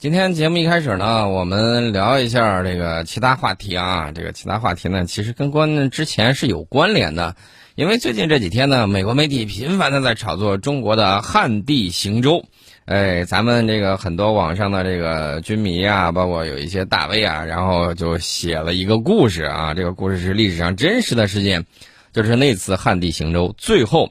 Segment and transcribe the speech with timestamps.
[0.00, 4.10] 今天节目一开始呢，我们聊一下这个其他话题啊。
[4.14, 7.36] 这个其他话题呢，其实跟关之前是有关联的，
[7.74, 12.46] 因为最近这几天呢，美国媒体频繁的在炒作中国的旱地行舟。
[12.86, 19.74] 哎，咱们这个很多网上的这个军迷啊，包括有一些大 V 啊，然后就写了一个故事啊。
[19.74, 21.66] 这个故事是历史上真实的事件，
[22.14, 24.10] 就是那次旱地行舟，最后。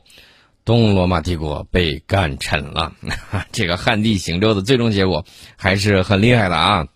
[0.66, 2.94] 东罗马帝国被干沉了，
[3.52, 5.26] 这个旱地行舟的最终结果
[5.56, 6.88] 还是很厉害的啊。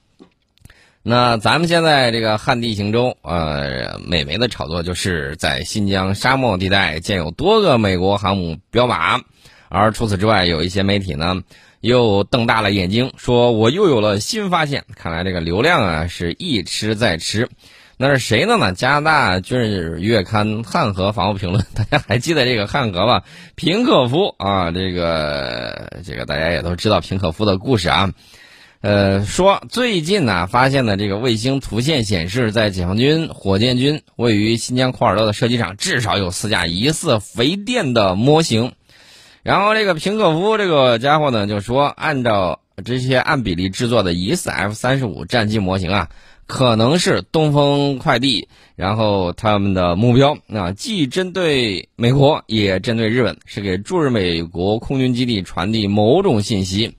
[1.06, 9.22] 那咱们现在这个旱地行舟，呃，美媒的炒作就是在新疆沙漠地带建有多个美国航母标靶，
[9.68, 11.42] 而除此之外，有一些媒体呢
[11.82, 14.86] 又瞪大了眼睛，说我又有了新发现。
[14.96, 17.50] 看来这个流量啊是一吃再吃。
[17.98, 18.74] 那是谁的呢？
[18.74, 23.24] 加拿大军事月刊《汉和防务评论》， 大家还记得这个汉和吧？
[23.56, 28.12] 平可夫啊，这个这个大家也都知道平可夫的故事啊。
[28.82, 38.74] 呃，说最近呢发现的这个卫星图线显示，在解放军火箭军位于新疆库尔勒的射击场，至少有四架疑似肥电的模型。
[39.44, 46.10] 然后这个平可夫这个家伙呢就说，按照这些按比例制作的疑似 F 三十五战机模型啊。
[46.46, 56.96] 可能是东风快递，然后他们的目标啊，既针对美国，也针对日本，是给驻日美国空军基地传递某种信息。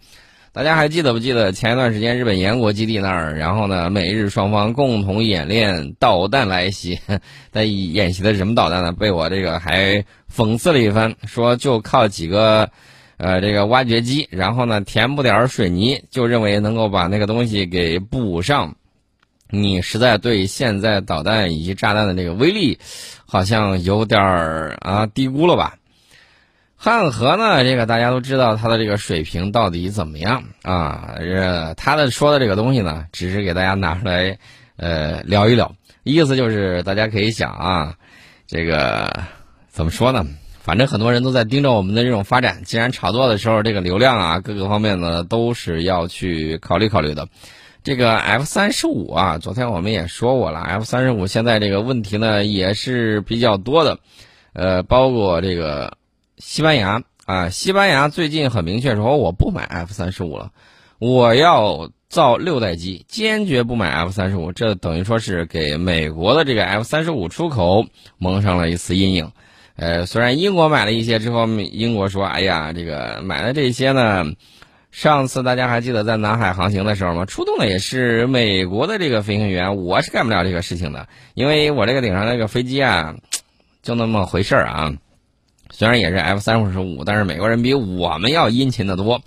[0.53, 7.01] 大家还记得不记得前一段时间日本岩国基地那儿，然后呢，美日双方共同演练导弹来袭，
[7.51, 8.93] 在演习的什么导弹呢？
[8.93, 12.71] 被我这个还讽刺了一番，说就靠几个，
[13.17, 18.77] 呃，这个挖掘机，然后呢，填补点水泥，就认为能够把那个东西给补上。
[19.63, 22.79] 你实在对现在导弹以及炸弹的这个威力，
[23.27, 25.77] 好像有点儿啊低估了吧？
[26.77, 31.15] 汉和呢，这个大家都知道他的这个水平到底怎么样啊？
[31.19, 34.39] 这他的说的这个东西呢，只是给大家拿出来
[34.77, 37.95] 呃聊一聊，意思就是大家可以想啊，
[38.47, 39.11] 这个
[39.71, 40.27] 怎么说呢？
[40.63, 47.29] 反正很多人都在盯着我们的这种发展，既然炒作的时候，这个流量啊各个方面呢都是要去考虑考虑的。
[47.85, 53.99] 这个 F 三十五啊，昨天我们也说过了，F 三十五现在这个问题呢也是比较多的，
[54.55, 55.99] 呃，包括这个
[56.39, 60.51] 西班牙啊，西班牙最近很明确说我不买 F 三十五了，
[60.99, 67.85] 我要造六代机，坚决不买 F 三十五，这等于说是给美国的这个 F 三十五出口
[68.17, 69.31] 蒙上了一次阴影。
[69.77, 74.25] 呃，虽然英国买了一些之后，英国说，哎呀，这个买了这些呢。
[74.95, 77.27] 上次大家还记得在南海航行的时候吗？
[77.27, 83.17] 出动的也是美国的这个飞行员，我是干不了这个事情的，因为我这个顶上那个飞机啊，
[83.83, 84.93] 就那么回事儿啊。
[85.73, 89.21] 虽然也是 F 三十五，但是美国人比我们要殷勤的多，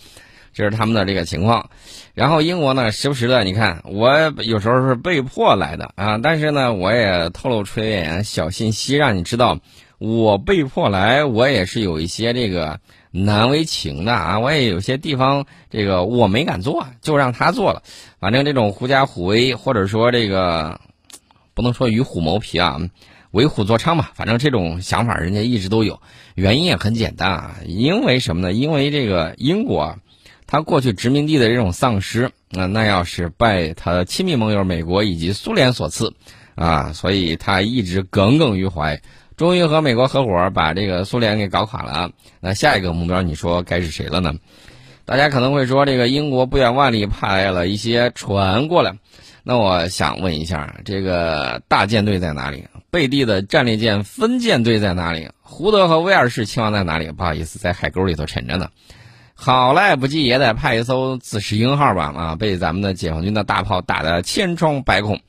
[0.54, 1.70] 这是他们的这个情况。
[2.14, 9.60] 然后英国呢，时不时的，你看我有时候是被迫来的啊，但是呢，我也透露出一点小信息，让你知道
[9.98, 12.80] 我被迫来，我也是有一些这个。
[13.12, 14.40] 难为情的啊！
[14.40, 17.82] 我也有些地方，这个我没敢做，就让他做了。
[18.20, 20.80] 反正这种狐假虎威，或者说这个
[21.54, 22.80] 不能说与虎谋皮啊，
[23.32, 24.12] 为虎作伥吧。
[24.14, 26.00] 反正这种想法人家一直都有。
[26.36, 28.54] 原因也很简单啊，因为什么呢？
[28.54, 29.98] 因为这个英国，
[30.46, 36.14] 他过去殖民地的这种丧失，那那要是拜他亲密盟友美国以及苏联所赐
[36.56, 39.02] 啊，所以他一直耿耿于怀。
[39.38, 42.10] 终于和美国合伙把这个苏联给搞垮了，
[42.40, 44.34] 那下一个目标你说该是谁了呢？
[45.06, 48.98] 大家可能会说，这个英国不远万里派了一些船过来，
[49.44, 52.66] 那我想问一下，这个大舰队在哪里？
[52.90, 55.30] 贝蒂的战列舰分舰队在哪里？
[55.42, 57.12] 胡德和威尔士亲王在哪里？
[57.12, 58.70] 不好意思，在海沟里头沉着呢。
[59.36, 62.12] 好赖不济也得派一艘自食鹰号吧？
[62.18, 65.22] 啊，被咱们的解放军的大炮打得千疮百孔。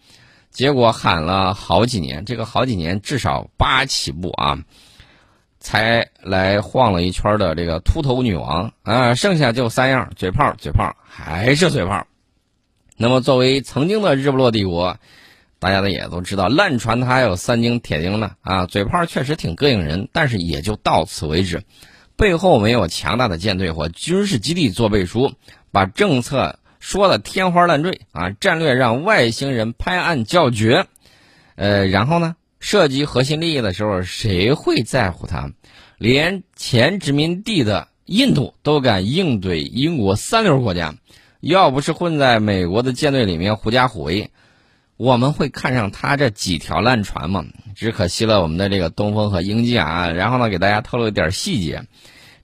[0.59, 4.59] 结果喊了好几年，这个好几年至少八起步啊，
[5.61, 12.05] 才来晃了一圈的这个秃头女王啊，剩下就三样：嘴炮、嘴炮，还是嘴炮。
[12.97, 14.97] 那么作为曾经的日不落帝国，
[15.61, 21.63] 大家呢也都知道，烂船它还有三钉铁钉呢啊，嘴炮确实挺膈应人，但是也就到此为止，
[22.17, 25.35] 背后没有强大的舰队或军事基地做背书，
[25.71, 26.59] 把政策。
[26.89, 28.31] 说的天花乱坠啊！
[28.31, 30.87] 战略让外星人拍案叫绝，
[31.55, 35.53] 呃，然后呢，涉及核心利益的时候，谁会在乎他？
[35.99, 40.95] 连前殖民地的印度都敢硬怼英国三流国家，
[41.41, 44.31] 要不是混在美国的舰队里面狐假虎威，
[44.97, 47.45] 我们会看上他这几条烂船吗？
[47.77, 50.09] 只可惜了我们的这个东风和英机啊！
[50.09, 51.83] 然后呢，给大家透露一点细节，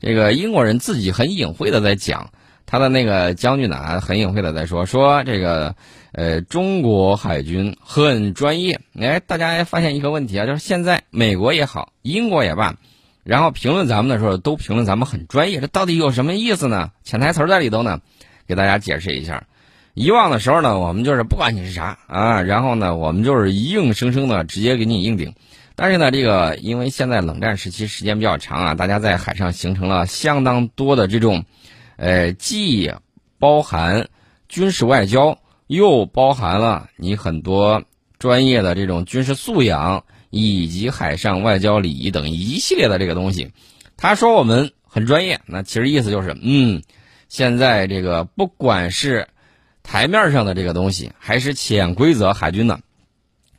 [0.01, 2.31] 这个英国人自己很隐晦的在讲。
[2.67, 5.77] 他的那个将军呢，很隐晦的在说说这个，
[6.13, 8.81] 呃，中国海军很专业。
[8.99, 12.75] 哎，大家发现一个问题啊，就是现在美国也好，英国也罢，
[13.23, 16.91] 然后评论咱们的时候都评论咱们很专业，这到底有什么意思呢？
[17.05, 18.01] 潜台词在里头呢，
[18.49, 19.45] 给大家解释一下。
[19.93, 25.35] 以往的时候呢，我们就是不管你是啥啊，然后呢，我们就是硬生生的直接给你硬顶。
[25.77, 31.45] 但是呢，这个因为现在冷战时期时间比较长啊，大家在海上形成了相当多的这种。
[31.97, 32.93] 呃，既
[33.39, 34.09] 包含
[34.49, 37.83] 军事外交，又包含了你很多
[38.19, 43.51] 专业的这种军事素养，以及海上外交礼仪等一系列的这个东西。
[43.97, 46.83] 他说我们很专业，那其实意思就是，嗯，
[47.29, 49.29] 现在这个不管是
[49.83, 52.81] 台面上的这个东西，还是潜规则，海军的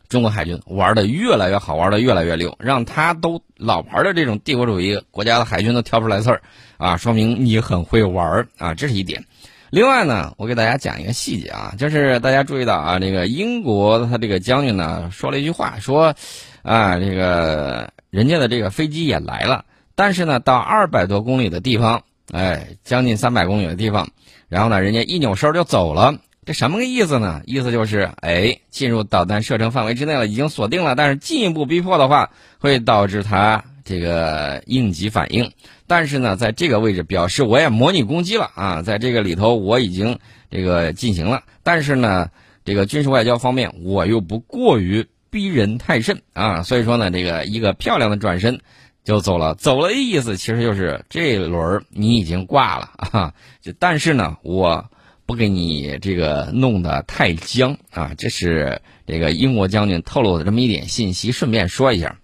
[0.10, 6.42] 中国海军玩的越来越好，玩的越来越溜，让他都老牌的这种帝国主义国家的海军都挑不出来刺儿。
[6.78, 9.24] 啊，说明你很会玩啊，这是一点。
[9.72, 16.14] 另外呢，我给大家讲一个细节啊，就是大家注意到啊，这个英国他这个将军呢说了一句话，说
[16.62, 19.66] 啊，这个人家的这个飞机也来了，
[19.96, 24.08] 但是呢，到二百多公里的地方，哎，将近三百公里的地方，
[24.48, 26.16] 然后呢，人家一扭身就走了，
[26.46, 27.42] 这什么个意思呢？
[27.46, 35.52] 意思就是，哎，进入导弹射程范围之内了，已经锁定了，但是进一步逼迫的话，会导致他这个应急反应。
[35.88, 40.20] 但是呢，在这个位置表示我也模拟攻击了啊，在这个里头我已经
[40.52, 41.42] 这个进行了。
[41.64, 42.30] 但是呢，
[42.64, 48.60] 这个军事外交方面我又不过于逼人太甚啊，所以说呢，这个一个漂亮的转身
[49.04, 49.56] 就走了。
[49.56, 53.34] 走了的意思其实就是这轮你已经挂了啊。
[53.62, 54.88] 就但是呢，我
[55.26, 58.14] 不给你这个弄得太僵啊。
[58.18, 62.18] 这是这个英国将军透露的这么一点信息，顺便说一下。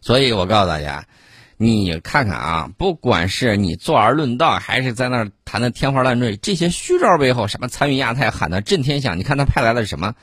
[0.00, 1.06] 所以我告诉大家。
[1.56, 10.14] 你看看啊，不管是你坐而论道，还是在那儿谈的天花乱坠，这些虚招背后，什么参与亚太喊的震天响，你看他派来的什么？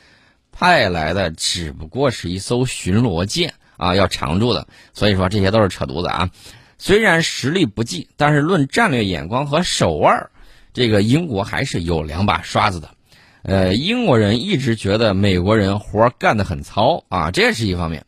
[0.52, 4.68] 派来的只不过是一艘巡逻舰啊，要常驻的。
[4.94, 6.30] 所以说这些都是扯犊子啊。
[6.78, 10.30] 虽然实力不济，但是论战略眼光和手腕，
[10.74, 12.92] 这个英国还是有两把刷子的。
[13.44, 18.06] 呃，英国人一直觉得美国人活干得很糙啊，这是一方面。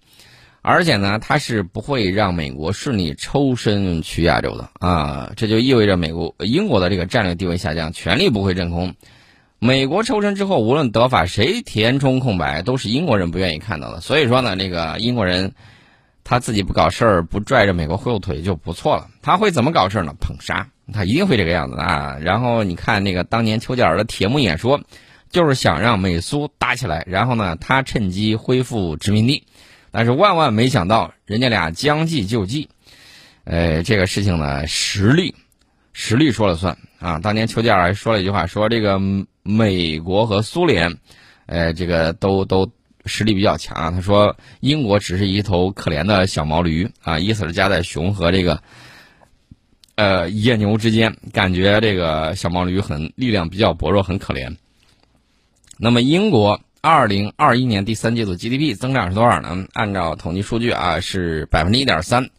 [0.66, 5.34] 而且呢，他是不会让美国顺利抽身去亚洲的啊！
[5.36, 8.96] 这就意味着美国、英国的这个战略地位下降，权力不会真空。
[9.60, 14.00] 美国抽身之后，无论德法谁填充空白，都是英国人不愿意看到的。
[14.00, 15.54] 所以说呢，这个英国人
[16.24, 19.10] 他自己不搞事儿，不拽着美国后腿就不错了。
[19.22, 20.14] 他会怎么搞事儿呢？
[20.18, 22.18] 捧杀，他一定会这个样子啊！
[22.20, 24.82] 然后你看那个当年丘吉尔的铁幕演说，
[25.30, 29.46] 就是想让美苏打起来，然后呢，他趁机恢复殖民地。
[29.92, 32.68] 但是万万没想到，人家俩将计就计，
[33.44, 35.36] 呃，这个事情呢，实力，
[35.94, 37.20] 实力说了算啊。
[37.20, 39.00] 当年丘吉尔还说了一句话，说这个
[39.44, 40.98] 美国和苏联，
[41.46, 42.72] 呃，这个都都
[43.06, 43.92] 实力比较强啊。
[43.92, 48.64] 他说英国只是一头可怜的小毛驴啊，意思是夹在熊和这个，
[49.96, 54.56] 呃，野牛之间，感觉这个小毛驴很力量比较薄弱，很可怜。
[55.78, 56.60] 那么英国。
[56.86, 59.66] 二零二一年第三季度 GDP 增长是多少呢？
[59.72, 62.30] 按照统计数据啊，是百分之一点三。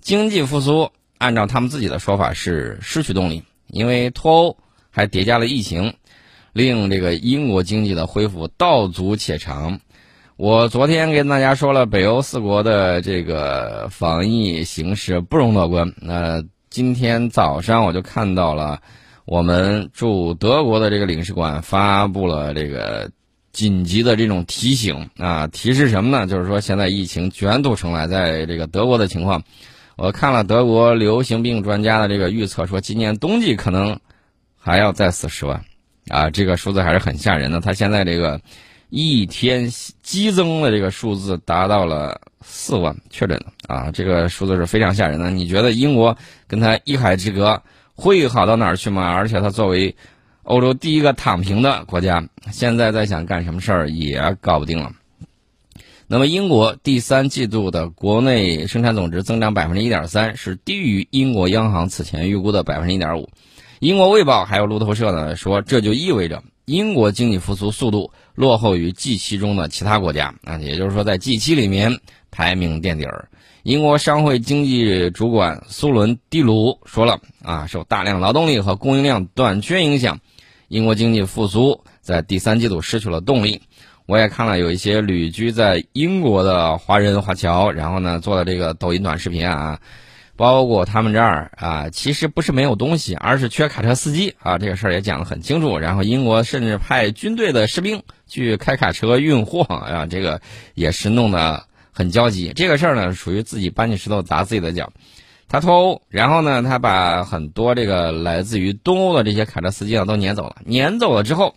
[0.00, 4.56] 经济复苏，按照他们自己的说法是失去动力，因为脱欧
[4.90, 5.92] 还叠加了疫情，
[6.54, 9.78] 令这个英国经济的恢复道阻且长。
[10.38, 15.92] 我昨天跟大家说了，北欧四国的这个防疫形势不容乐观。
[16.00, 18.80] 那今天早上我就看到了，
[19.26, 23.10] 我们驻德国的这个领事馆发布了这个。
[23.52, 26.24] 紧急的这种提醒啊，提示什么呢？
[26.24, 29.42] 就是说现在疫情卷土重来，在这个德国的情况，
[29.96, 33.98] 我看了德国流行病专家的这个预测，说今年冬季可能
[34.56, 35.64] 还要再死十万，
[36.10, 37.60] 啊，这个数字还是很吓人的。
[37.60, 38.40] 他现在这个
[38.88, 39.68] 一天
[40.00, 45.30] 激增的这个数字达到了四万确诊的啊，这个数字是非常吓人的。
[45.30, 46.16] 你觉得英国
[46.46, 47.62] 跟他一海之隔
[47.94, 49.12] 会好到哪儿去吗？
[49.12, 49.94] 而且他作为。
[50.42, 54.90] 欧洲第一个躺平的国家，现在在想干什么事儿也搞不定了。
[56.08, 63.28] 那么，英国第三季度的国内生产总值增长百分之一点三，是低于英国央行此前预估的百分之一点五。
[63.78, 73.28] 英国卫报还有路透社呢说，这就意味着英国经济复苏速度落后于 G 七中的其他国家啊，也就是说，在 G 七里面排名垫底儿。
[73.62, 80.20] 英国商会经济主管苏伦蒂鲁说了啊，受大量劳动力和供应量短缺影响。
[80.68, 83.62] 英国经济复苏在第三季度失去了动力。
[84.06, 89.80] 我也看了有一些旅居在英国的华人华侨，然后呢做了这个抖音短视频啊，
[90.36, 94.58] 包括他们这儿啊，其实不是没有东西，而是缺卡车司机啊。
[94.58, 95.78] 这个事儿也讲得很清楚。
[95.78, 100.40] 然后英国甚至派军队的士兵去开卡车运货啊，这个
[100.74, 102.52] 也是弄得很焦急。
[102.54, 104.92] 这个事儿呢，属于自己搬起石头砸自己的脚。
[105.48, 110.56] 他脱欧，然后呢，他把很多这个来自于东欧的这些卡车司机啊都撵走了。
[110.64, 111.56] 撵走了之后，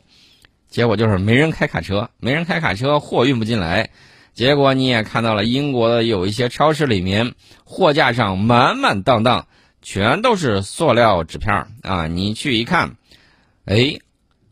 [0.68, 3.92] 结果就是没人开卡车，没人开卡车，货运不进来。
[4.34, 7.36] 结果你也看到了，英国的有一些超市里面
[7.66, 9.46] 货架上满满当当，
[9.84, 12.08] 全都是塑料纸片啊！
[12.08, 12.96] 你去一看，
[13.66, 14.00] 哎，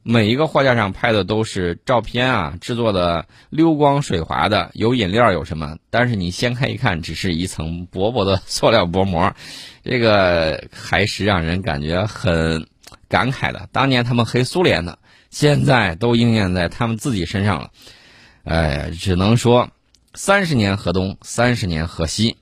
[0.04, 5.78] 每一个货架上拍的都是照片啊，制作的溜光水滑的，有饮料有什么？
[5.90, 9.32] 但是你掀开一看，只是一层薄薄的塑料薄膜，
[9.86, 12.68] 这个还是让人感觉很
[13.08, 13.70] 感慨的。
[13.72, 14.98] 当年他们黑苏联的，
[15.30, 17.70] 现在都应验在他们自己身上了。
[18.44, 19.70] 哎，只能说，
[20.16, 22.38] 三十年河东，三十年河西。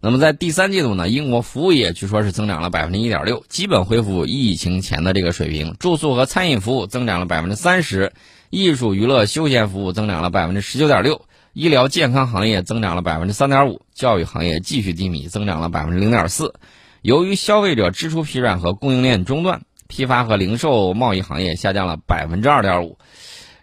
[0.00, 5.74] 那么在第三季度呢，英国服务业据说是增长了百分之一点六，基本恢复疫情前的这个水平。
[5.78, 8.12] 住宿和餐饮服务增长了百分之三十，
[8.50, 11.22] 艺术娱乐休闲服务增长了百分之十九点六，
[11.54, 16.54] 医疗健康行业增长了百分之三点五，教育行业继续低迷，增长了百分之零点四。
[17.02, 22.98] 由于消费者支出疲软和供应链中断，批发和零售贸易行业下降了百分之二点五。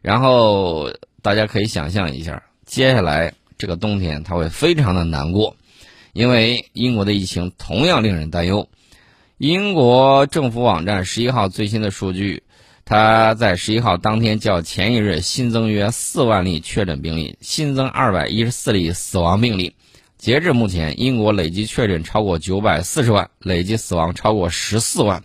[0.02, 5.56] 然后大家可以想象一下，接下来这个冬天它会非常的难过，
[6.14, 8.70] 因为英国的疫情同样令人担忧。
[9.38, 12.44] 英国政府网站十一号最新的数据，
[12.86, 19.76] 它在十一号当天较前一日新增约四万例确诊病例，新增二百一十四例死亡病例。
[20.18, 25.24] 截至目前，英国累计确诊超过九百四十万，累计死亡超过十四万，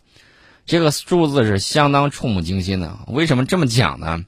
[0.67, 2.99] 这个数字是相当触目惊心的。
[3.07, 4.25] 为什么这么讲呢？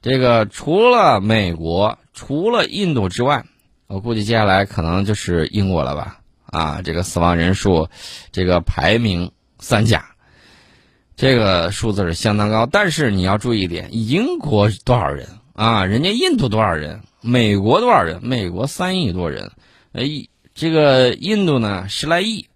[0.00, 3.44] 这个除了美国、除了印度之外，
[3.92, 6.20] 我估计接下来可能就是英国了吧？
[6.46, 7.90] 啊，这个死亡人数，
[8.30, 10.12] 这个排名三甲，
[11.14, 12.64] 这个数字是相当高。
[12.64, 15.84] 但是你要注意一点，英国多少人啊？
[15.84, 17.02] 人家印度多少人？
[17.20, 18.20] 美国多少人？
[18.22, 19.52] 美国三亿多人，
[19.92, 20.04] 哎，
[20.54, 22.46] 这个印度呢十来亿，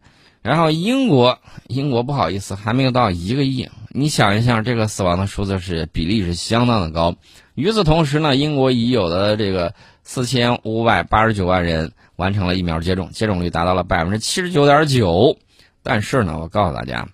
[0.40, 1.38] 然后英国，
[1.68, 3.68] 英国不好意思，还没有到一个亿。
[3.90, 7.14] 你想一想，这个死亡的数字是比例是相当的高。
[7.54, 9.74] 与此同时呢，英国已有的这个
[10.08, 15.36] 四千五百八十九万人完成了疫苗接种，接种率达到了百分之七十九点九。
[15.82, 17.08] 但是呢，我告诉大家，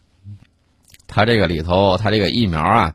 [1.07, 2.95] 它这个里头，它这个疫苗啊，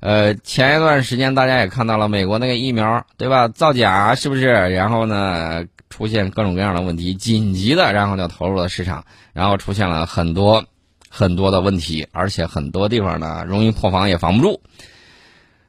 [0.00, 3.46] 呃，前一段时间大家也看到了美国那个疫苗，对吧？
[3.48, 4.46] 造假是不是？
[4.46, 10.64] 然后呢，出现各种各样的问题，紧急的，然后就投入了市场，然后出现了很多。
[11.12, 14.60] 很多的问题，而且很多地方呢容易破防也防不住。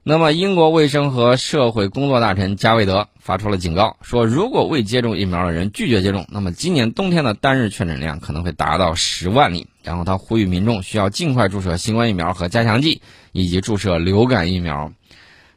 [0.03, 9.67] 那么，英国卫生和社会工作大臣加韦德发出了警告，说如果未接种疫苗的人拒绝接种，那么今年冬天的单日确诊量可能会达到十万例。
[9.84, 14.91] 然后他呼吁民众需要尽快注射新冠疫苗和加强剂，以及注射流感疫苗。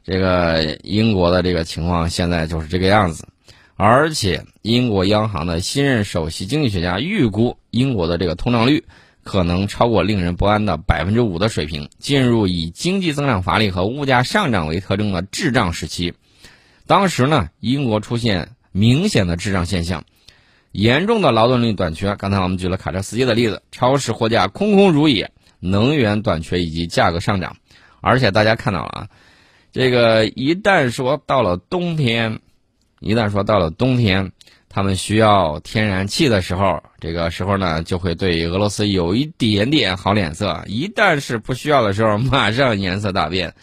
[0.05, 3.27] 这个英国的这个情况现在就是这个样子，
[3.77, 8.85] 而且英国央行的新任首席经济学家预估英国的这个通胀率。
[9.25, 16.15] 可能超过令人不安的百分之五的水平，进入以经济增长乏力和物价上涨为特征的滞胀时期。
[16.87, 20.05] 当时呢，英国出现明显的滞胀现象，
[20.71, 22.15] 严重的劳动力短缺。
[22.15, 27.57] 刚才我们举了卡车司机的例子，超市货架空空如也，能源短缺以及价格上涨。
[28.01, 29.09] 而且大家看到了啊，
[29.73, 32.41] 这个一旦说到了冬天，
[33.01, 34.33] 一旦说到了冬天。
[34.75, 43.55] 他们需要天然气的时候，这个时候呢，就会对俄罗斯有一点点好脸色；一旦是不需要的时候，马上颜色大变。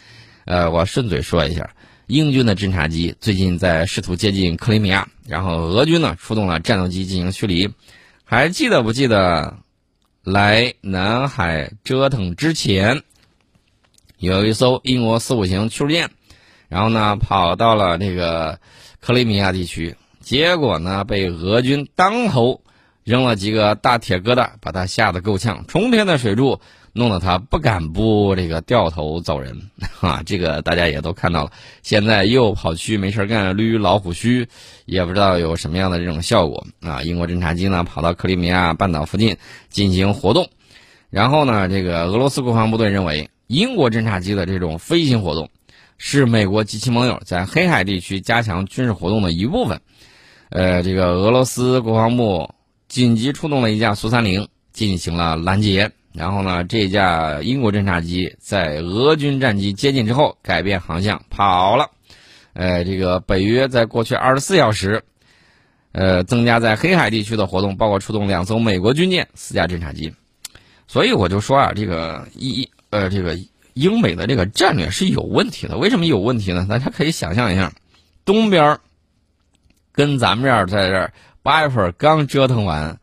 [0.45, 1.71] 呃，我顺嘴说一下，
[2.07, 7.69] 英军的侦察机最近在试图接近克里米亚，然后俄军呢出动了战斗机进行驱离。
[8.23, 9.57] 还记得不记得，
[10.23, 13.03] 来南海折腾之前，
[14.17, 16.09] 有一艘英国四五型驱逐舰，
[16.69, 18.61] 然后呢跑到了这个
[19.01, 19.97] 克里米亚地区。
[20.31, 22.61] 结果呢，被俄军当头
[23.03, 25.65] 扔了几个大铁疙瘩，把他吓得够呛。
[25.67, 26.61] 冲天的水柱
[26.93, 29.69] 弄得他不敢不这个掉头走人
[29.99, 30.23] 啊！
[30.25, 31.51] 这个大家也都看到了。
[31.83, 34.47] 现在又跑去没事干捋老虎须，
[34.85, 37.03] 也不知道有什么样的这种效果啊！
[37.03, 39.35] 英国侦察机呢跑到克里米亚半岛附近
[39.67, 40.49] 进行活动，
[41.09, 45.49] 然后呢，这个俄罗斯国防部队认为英国侦察机的这种飞行活动
[45.97, 49.81] 是美国及其盟友在黑海地区加强军事活动的一部分。
[50.51, 52.53] 呃，这个俄罗斯国防部
[52.89, 61.91] 紧急出动了一架苏三零进行了拦截，然后呢，这架英国侦察机在俄军战机接近之后改变航向跑了。
[62.51, 65.03] 呃，这个北约在过去二十四小时
[65.93, 70.13] 呃，增加在黑海地区的活动，包括出动两艘美国军舰、四架侦察机。
[70.85, 73.39] 所以我就说啊，这个一呃，这个
[73.73, 75.77] 英美的这个战略是有问题的。
[75.77, 76.67] 为什么有问题呢？
[76.69, 77.71] 大家可以想象一下，
[78.25, 78.79] 东边
[79.91, 82.97] 跟咱们这儿在这儿八月份刚折腾完，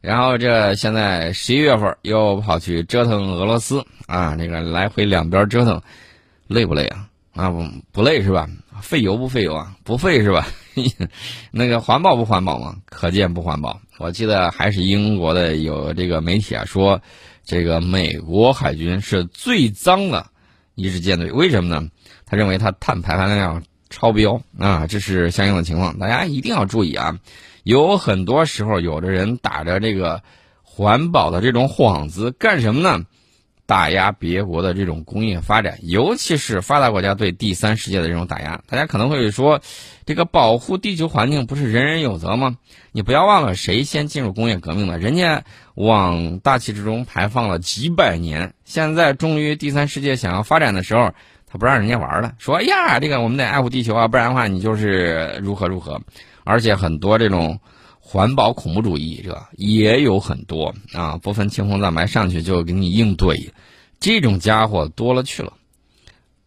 [0.00, 5.80] 然后这现在十一月份又跑去折腾俄罗斯啊，这个来回两边折腾，
[6.46, 7.08] 累不累啊？
[7.34, 8.48] 啊，不不累是吧？
[8.80, 9.74] 费油不费油啊？
[9.84, 10.46] 不费是吧？
[11.50, 12.76] 那个环保不环保吗？
[12.84, 13.80] 可见不环保。
[13.98, 17.00] 我记得还是英国的有这个媒体啊说，
[17.44, 20.26] 这个美国海军是最脏的
[20.76, 21.32] 一支舰队。
[21.32, 21.88] 为什么呢？
[22.26, 25.98] 他认为它碳排放量超标啊，这是相应的情况。
[25.98, 27.18] 大家一定要注意啊！
[27.62, 30.22] 有很多时候，有的人打着这个
[30.62, 33.04] 环保的这种幌子干什么呢？
[33.66, 38.62] 打压别国的这种工业发展，尤其是发达国家对第三世界的这种打压。
[38.66, 39.60] 大家可能会说，
[40.06, 42.56] 这个保护地球环境不是人人有责吗？
[42.92, 44.98] 你不要忘了，谁先进入工业革命的？
[44.98, 51.12] 人家往大气之中排放了几百年，现在终于第三世界想要发展的时候，
[51.50, 56.00] 他不让人家玩了，说哎呀，这个我们得爱护地球啊，不然的话你就是如何如何。
[56.44, 57.58] 而且很多这种。
[58.00, 63.50] 环保恐怖主义者也有很多啊，不分青红皂白上去就给你硬怼，
[64.00, 65.52] 这种家伙多了去了，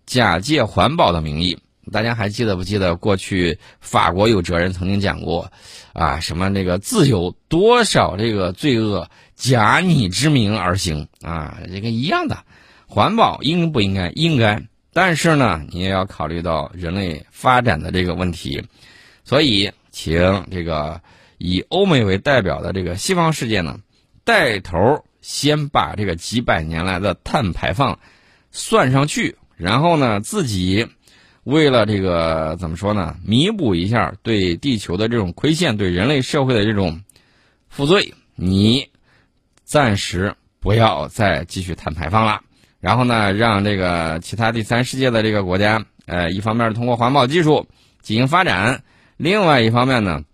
[0.08, 1.60] 假借环保的名义，
[1.92, 5.52] 大家还记得不记得过去法国有哲人曾经讲过，
[5.94, 12.40] 啊，什么这个自有多少这个罪恶假你之名而行啊，这个一样的，
[12.88, 18.64] 环保应不应该应该，但是呢，你也要考虑到人类发展的这个问题，
[19.24, 21.02] 所以请这个。
[21.44, 23.80] 以欧美为代表的这个西方世界呢，
[24.24, 27.98] 带头先把这个几百年来的碳排放
[28.52, 30.88] 算上去，然后呢，自己
[31.44, 37.02] 为了这个怎么说呢，弥补一下对地球的这种亏欠，对人类社会的这种
[37.70, 38.92] 负罪，你
[39.64, 42.44] 暂时不要再继续碳排放了。
[42.82, 47.68] 然后呢，让这个其他第三世界的这个国家，呃，一方面通过环保技术
[48.02, 48.84] 进行发展，
[49.16, 50.26] 另外一方面呢。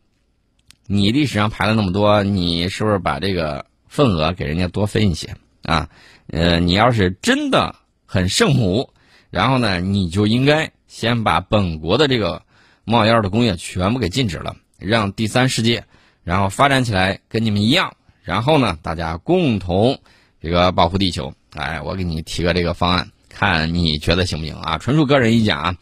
[0.90, 5.90] 你历史上排了那么多，你是不是把这个份额给人家多分一些啊？
[6.28, 8.94] 呃，你要是真的很圣母，
[9.30, 12.44] 然后呢，你就应该先把本国的这个
[12.86, 15.84] 冒烟的工业全部给禁止了，让第三世界
[16.24, 20.00] 然后发展起来跟你们一样，然后呢，大家共同
[20.41, 21.34] 这个保护地球。
[21.56, 24.78] 哎，我给你提个这个方案，看你觉得行不行啊？
[24.78, 25.76] 纯属个人意见啊。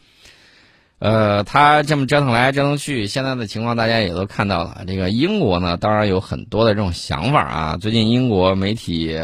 [0.98, 4.82] 呃，他这么折腾来折腾去，现在的情况大家也都看到了。
[4.86, 7.76] 这个英国呢，当然有很多的这种想法啊。
[7.76, 9.14] 最近英国媒体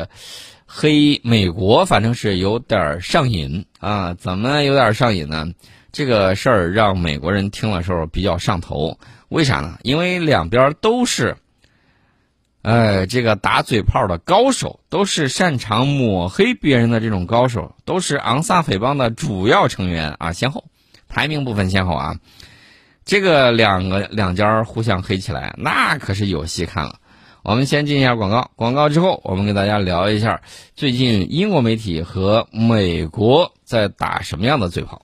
[0.67, 4.13] 黑美国，反正是有点上瘾啊。
[4.13, 5.47] 怎么有点上瘾呢？
[5.93, 8.99] 这个事儿让美国人听了时候比较上头。
[9.31, 9.79] 为啥呢？
[9.83, 11.35] 因为两边都是，
[12.63, 20.65] 呃，这个打嘴炮的高手，都是擅长抹黑别人的这种高手，都是昂萨匪帮的主要成员啊，先后。
[21.09, 22.17] 排名不分先后啊，
[23.05, 26.95] 这个两个两家互相黑起来，那可是有戏看了。
[27.43, 30.41] 我们先进一下广告，广告之后我们给大家聊一下
[30.75, 35.03] 最近英国媒体和美国在打什么样的嘴炮。